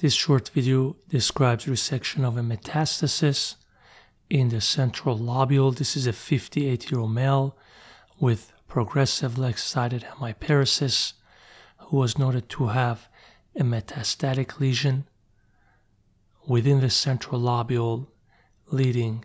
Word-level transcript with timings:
This 0.00 0.14
short 0.14 0.50
video 0.50 0.94
describes 1.08 1.64
resection 1.64 2.22
of 2.22 2.36
a 2.36 2.40
metastasis 2.40 3.56
in 4.30 4.48
the 4.48 4.60
central 4.60 5.18
lobule. 5.18 5.76
This 5.76 5.96
is 5.96 6.06
a 6.06 6.12
58 6.12 6.88
year 6.88 7.00
old 7.00 7.12
male 7.12 7.56
with 8.20 8.52
progressive 8.68 9.38
left-sided 9.38 10.04
hemiparesis 10.04 11.14
who 11.78 11.96
was 11.96 12.16
noted 12.16 12.48
to 12.50 12.68
have 12.68 13.08
a 13.56 13.64
metastatic 13.64 14.60
lesion 14.60 15.08
within 16.46 16.80
the 16.80 16.90
central 16.90 17.40
lobule 17.40 18.06
leading 18.70 19.24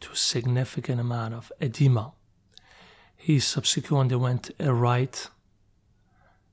to 0.00 0.14
significant 0.14 1.00
amount 1.00 1.32
of 1.32 1.50
edema. 1.62 2.12
He 3.16 3.40
subsequently 3.40 3.98
underwent 4.02 4.50
a 4.58 4.74
right 4.74 5.30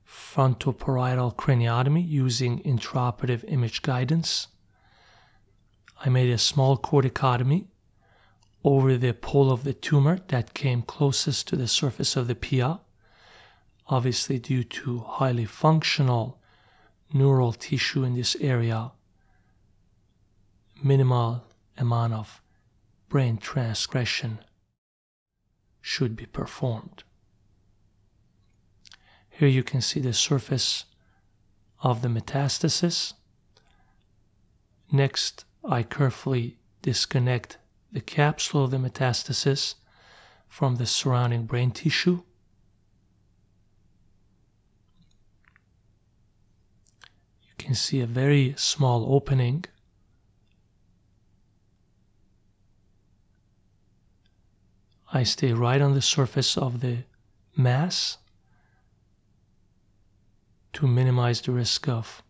frontoparietal 0.08 1.36
craniotomy 1.36 2.06
using 2.08 2.62
intraoperative 2.62 3.44
image 3.46 3.82
guidance. 3.82 4.48
I 6.00 6.08
made 6.08 6.30
a 6.30 6.38
small 6.38 6.78
corticotomy 6.78 7.66
over 8.64 8.96
the 8.96 9.12
pole 9.12 9.52
of 9.52 9.64
the 9.64 9.74
tumor 9.74 10.18
that 10.28 10.54
came 10.54 10.82
closest 10.82 11.46
to 11.48 11.56
the 11.56 11.68
surface 11.68 12.16
of 12.16 12.26
the 12.26 12.34
pia, 12.34 12.80
obviously 13.86 14.38
due 14.38 14.64
to 14.64 15.00
highly 15.00 15.44
functional 15.44 16.40
neural 17.12 17.52
tissue 17.52 18.04
in 18.04 18.14
this 18.14 18.36
area, 18.40 18.92
minimal 20.82 21.44
amount 21.76 22.12
of 22.14 22.42
brain 23.08 23.36
transgression 23.36 24.38
should 25.80 26.16
be 26.16 26.26
performed. 26.26 27.04
Here 29.38 29.46
you 29.46 29.62
can 29.62 29.80
see 29.80 30.00
the 30.00 30.12
surface 30.12 30.84
of 31.80 32.02
the 32.02 32.08
metastasis. 32.08 33.12
Next, 34.90 35.44
I 35.64 35.84
carefully 35.84 36.58
disconnect 36.82 37.58
the 37.92 38.00
capsule 38.00 38.64
of 38.64 38.72
the 38.72 38.78
metastasis 38.78 39.76
from 40.48 40.74
the 40.74 40.86
surrounding 40.86 41.46
brain 41.46 41.70
tissue. 41.70 42.22
You 47.44 47.54
can 47.58 47.76
see 47.76 48.00
a 48.00 48.06
very 48.06 48.54
small 48.56 49.14
opening 49.14 49.66
I 55.12 55.22
stay 55.22 55.52
right 55.52 55.80
on 55.80 55.94
the 55.94 56.02
surface 56.02 56.58
of 56.58 56.80
the 56.80 57.04
mass 57.56 58.18
to 60.78 60.86
minimize 60.86 61.40
the 61.40 61.50
risk 61.50 61.88
of 61.88 62.22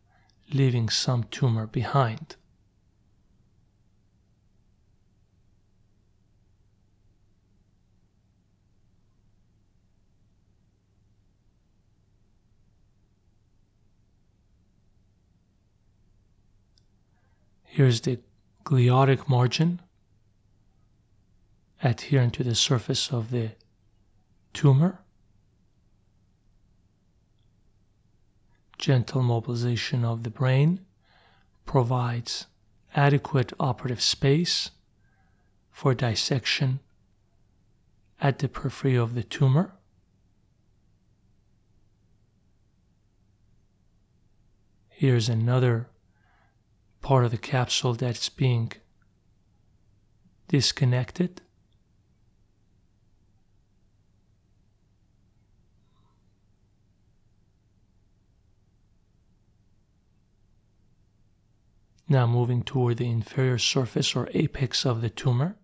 leaving 0.55 0.89
some 0.89 1.23
tumor 1.25 1.67
behind. 1.67 2.35
Here's 17.65 18.01
the 18.01 18.19
gliotic 18.65 19.29
margin 19.29 19.83
adherent 21.83 22.33
to 22.33 22.45
the 22.45 22.55
surface 22.55 23.13
of 23.13 23.31
the 23.31 23.51
tumor. 24.55 25.01
Gentle 28.79 29.23
mobilization 29.23 30.05
of 30.05 30.23
the 30.23 30.31
brain 30.31 30.81
provides 31.67 32.47
adequate 32.95 33.53
operative 33.59 34.01
space 34.01 34.71
for 35.71 35.95
dissection 35.95 36.81
at 38.21 38.39
the 38.39 38.49
periphery 38.49 38.97
of 38.97 39.15
the 39.15 39.23
tumor. 39.23 39.73
Here's 44.89 45.29
another 45.29 45.89
part 47.03 47.25
of 47.25 47.31
the 47.31 47.39
capsule 47.39 47.95
that's 47.95 48.29
being 48.29 48.73
disconnected. 50.49 51.41
Now 62.11 62.27
moving 62.27 62.63
toward 62.63 62.97
the 62.97 63.11
inferior 63.11 63.59
surface 63.59 64.17
or 64.17 64.31
apex 64.33 64.87
of 64.87 65.03
the 65.03 65.11
tumor. 65.11 65.57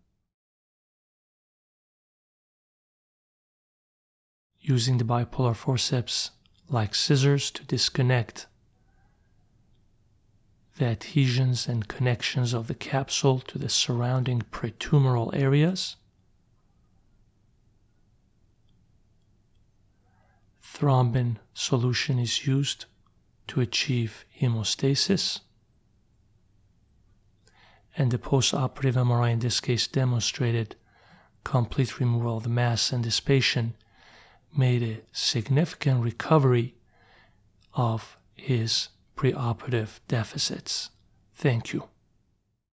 Using 4.60 4.98
the 4.98 5.04
bipolar 5.04 5.56
forceps 5.56 6.32
like 6.68 6.94
scissors 6.94 7.50
to 7.52 7.64
disconnect 7.64 8.46
the 10.76 10.86
adhesions 10.86 11.66
and 11.66 11.88
connections 11.88 12.52
of 12.52 12.66
the 12.66 12.74
capsule 12.74 13.38
to 13.38 13.58
the 13.58 13.68
surrounding 13.68 14.42
peritumoral 14.42 15.34
areas. 15.34 15.96
Thrombin 20.62 21.38
solution 21.54 22.18
is 22.18 22.46
used 22.46 22.84
to 23.46 23.60
achieve 23.60 24.26
hemostasis 24.40 25.40
and 27.96 28.10
the 28.10 28.18
post-operative 28.18 28.96
MRI 28.96 29.32
in 29.32 29.38
this 29.38 29.60
case 29.60 29.86
demonstrated 29.86 30.76
complete 31.44 32.00
removal 32.00 32.38
of 32.38 32.42
the 32.42 32.48
mass 32.48 32.92
and 32.92 33.04
this 33.04 33.20
patient 33.20 33.74
made 34.56 34.82
a 34.82 35.00
significant 35.12 36.02
recovery 36.02 36.74
of 37.74 38.16
his 38.34 38.88
preoperative 39.16 40.00
deficits. 40.08 40.90
Thank 41.34 41.72
you. 41.72 41.88